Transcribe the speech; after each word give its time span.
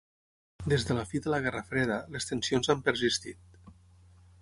Des 0.73 0.85
de 0.87 0.95
la 0.99 1.03
fi 1.11 1.21
de 1.27 1.35
la 1.35 1.39
Guerra 1.45 1.63
Freda, 1.69 1.99
les 2.17 2.29
tensions 2.33 2.73
han 2.75 2.85
persistit. 2.91 3.65